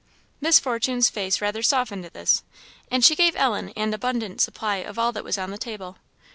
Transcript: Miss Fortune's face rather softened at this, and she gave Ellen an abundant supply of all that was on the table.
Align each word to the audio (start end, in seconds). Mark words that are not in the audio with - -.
Miss 0.41 0.59
Fortune's 0.59 1.11
face 1.11 1.41
rather 1.41 1.61
softened 1.61 2.05
at 2.05 2.13
this, 2.15 2.41
and 2.89 3.05
she 3.05 3.15
gave 3.15 3.35
Ellen 3.35 3.69
an 3.75 3.93
abundant 3.93 4.41
supply 4.41 4.77
of 4.77 4.97
all 4.97 5.11
that 5.11 5.23
was 5.23 5.37
on 5.37 5.51
the 5.51 5.59
table. 5.59 5.97